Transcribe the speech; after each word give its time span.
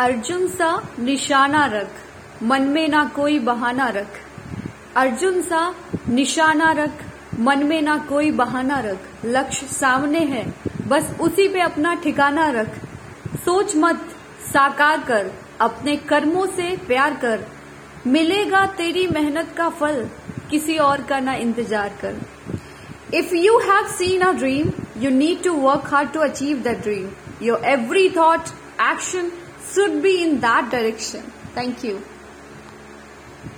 अर्जुन 0.00 0.46
सा 0.48 0.68
निशाना 0.98 1.64
रख, 1.66 1.88
मन 2.42 2.62
में 2.64 2.88
ना 2.88 3.04
कोई 3.16 3.38
बहाना 3.38 3.88
रख। 3.88 4.18
अर्जुन 4.96 5.40
सा 5.42 5.60
निशाना 6.08 6.70
रख, 6.72 7.02
मन 7.38 7.64
में 7.64 7.80
ना 7.82 7.96
कोई 8.08 8.30
बहाना 8.30 8.78
रख। 8.80 9.24
लक्ष्य 9.24 9.66
सामने 9.66 10.18
है, 10.26 10.44
बस 10.88 11.10
उसी 11.20 11.46
पे 11.48 11.60
अपना 11.60 11.94
ठिकाना 11.94 12.48
रख। 12.50 12.78
सोच 13.44 13.74
मत, 13.76 14.06
साकार 14.44 15.00
कर, 15.00 15.30
अपने 15.60 15.96
कर्मों 16.06 16.46
से 16.46 16.76
प्यार 16.86 17.14
कर। 17.14 17.44
मिलेगा 18.06 18.64
तेरी 18.78 19.06
मेहनत 19.08 19.54
का 19.56 19.68
फल, 19.70 20.04
किसी 20.50 20.76
और 20.78 21.02
का 21.02 21.20
ना 21.20 21.34
इंतज़ार 21.36 21.92
कर। 22.00 22.16
If 23.14 23.34
you 23.34 23.58
have 23.60 23.92
seen 23.98 24.22
a 24.22 24.32
dream 24.32 24.72
you 24.96 25.10
need 25.10 25.42
to 25.42 25.52
work 25.58 25.92
hard 25.92 26.12
to 26.12 26.20
achieve 26.20 26.62
the 26.62 26.76
dream 26.82 27.08
your 27.42 27.64
every 27.66 28.08
thought 28.10 28.48
action 28.82 29.30
should 29.72 30.02
be 30.02 30.22
in 30.22 30.40
that 30.40 30.70
direction. 30.70 31.22
Thank 31.54 31.84
you. 31.84 32.02